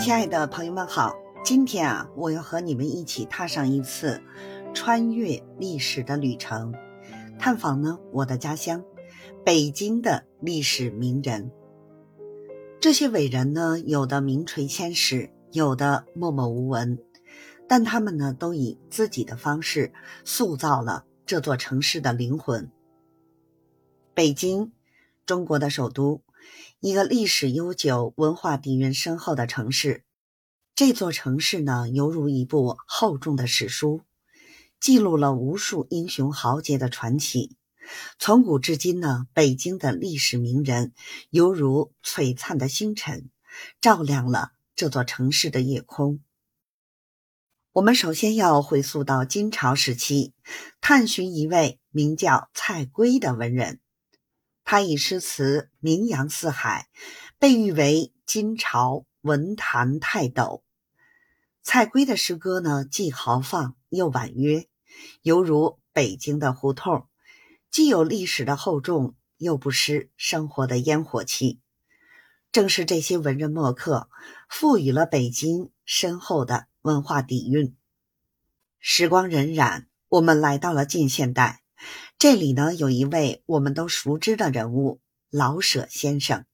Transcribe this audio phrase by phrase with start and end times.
[0.00, 1.14] 亲爱的朋友们好，
[1.44, 4.20] 今天啊，我要和你们一起踏上一次
[4.74, 6.74] 穿越历史的旅程，
[7.38, 8.84] 探访呢我的家乡
[9.44, 11.50] 北京的历史名人。
[12.80, 16.98] 这些伟人呢，有的名垂千史，有的默默无闻，
[17.68, 19.92] 但他们呢，都以自己的方式
[20.24, 22.70] 塑造了这座城市的灵魂。
[24.12, 24.72] 北京，
[25.24, 26.23] 中国的首都。
[26.80, 30.04] 一个历史悠久、文化底蕴深厚的城市，
[30.74, 34.02] 这座城市呢，犹如一部厚重的史书，
[34.80, 37.56] 记录了无数英雄豪杰的传奇。
[38.18, 40.94] 从古至今呢，北京的历史名人
[41.30, 43.30] 犹如璀璨的星辰，
[43.80, 46.20] 照亮了这座城市的夜空。
[47.72, 50.32] 我们首先要回溯到金朝时期，
[50.80, 53.80] 探寻一位名叫蔡圭的文人。
[54.74, 56.88] 他以诗词名扬四海，
[57.38, 60.64] 被誉为金朝文坛泰斗。
[61.62, 64.66] 蔡圭的诗歌呢，既豪放又婉约，
[65.22, 67.06] 犹如北京的胡同，
[67.70, 71.60] 既有历史的厚重，又不失生活的烟火气。
[72.50, 74.08] 正是这些文人墨客，
[74.48, 77.76] 赋予了北京深厚的文化底蕴。
[78.80, 81.62] 时光荏苒，我们来到了近现代。
[82.18, 86.44] 这里呢，有一位我们都熟知的人物——老舍先生。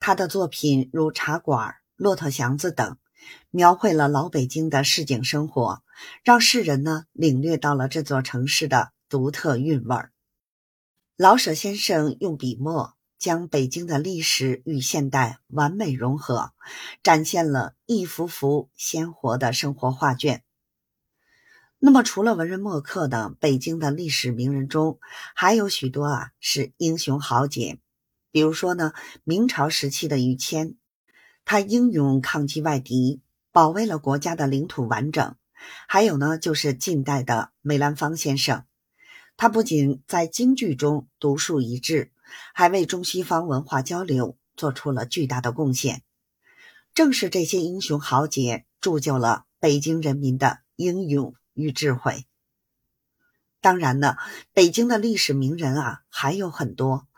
[0.00, 2.96] 他的作品如《茶馆》《骆驼祥子》等，
[3.50, 5.82] 描绘了老北京的市井生活，
[6.22, 10.12] 让世人呢领略到了这座城市的独特韵味儿。
[11.16, 16.52] 老舍先生用笔墨将北京的历史与现代完美融合，
[17.02, 20.44] 展现了一幅幅鲜活的生活画卷。
[21.80, 24.98] 那么，除了文人墨客等北京的历史名人中，
[25.34, 27.78] 还有许多啊是英雄豪杰。
[28.32, 30.74] 比如说呢，明朝时期的于谦，
[31.44, 33.20] 他英勇抗击外敌，
[33.52, 35.36] 保卫了国家的领土完整。
[35.86, 38.64] 还有呢，就是近代的梅兰芳先生，
[39.36, 42.10] 他不仅在京剧中独树一帜，
[42.54, 46.02] 还为中西方文化交流做出了巨大的贡献。
[46.92, 51.34] 正是这些英雄豪杰，铸就了北京人民的英勇。
[51.58, 52.24] 与智慧。
[53.60, 54.16] 当然呢，
[54.54, 57.08] 北京的历史名人啊还有很多。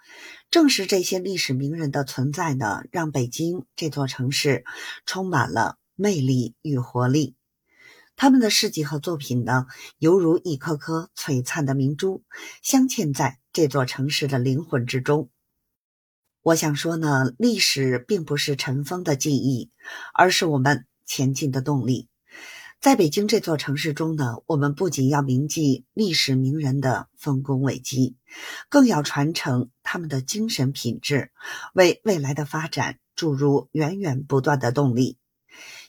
[0.50, 4.64] 正是这些历史名人的存在呢，让北京这座城市
[5.04, 7.36] 充满了魅力与活力。
[8.16, 9.66] 他们的事迹和作品呢，
[9.98, 12.24] 犹如一颗颗璀璨的明珠，
[12.62, 15.30] 镶嵌在这座城市的灵魂之中。
[16.42, 19.70] 我想说呢，历史并不是尘封的记忆，
[20.14, 22.08] 而是我们前进的动力。
[22.80, 28.16] 在北京这座城市中呢，我们不仅要铭记历史名人的丰功伟绩，
[28.70, 31.30] 更要传承他们的精神品质，
[31.74, 35.18] 为未来的发展注入源源不断的动力。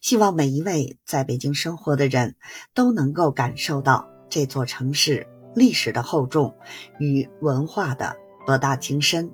[0.02, 2.35] 希望每一位在北京生活的人
[2.74, 6.58] 都能够感受到这座城市历史的厚重
[7.00, 9.31] 与文化的博大精深。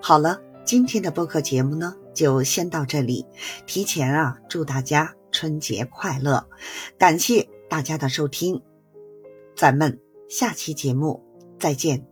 [0.00, 3.26] 好了，今天的播客节目呢，就先到这里。
[3.66, 5.12] 提前啊，祝大家。
[5.42, 6.48] 春节快乐！
[6.96, 8.62] 感谢大家的收听，
[9.56, 11.20] 咱们下期节目
[11.58, 12.11] 再见。